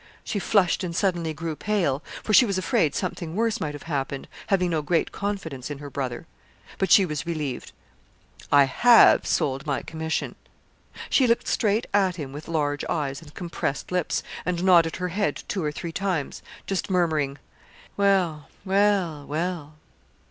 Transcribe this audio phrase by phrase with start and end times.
[0.23, 4.27] She flushed and suddenly grew pale, for she was afraid something worse might have happened,
[4.47, 6.25] having no great confidence in her brother.
[6.79, 7.71] But she was relieved.
[8.51, 10.33] 'I have sold my commission.'
[11.11, 15.43] She looked straight at him with large eyes and compressed lips, and nodded her head
[15.47, 17.37] two or three times, just murmuring,
[17.95, 18.49] 'Well!
[18.65, 19.27] well!
[19.27, 19.75] well!'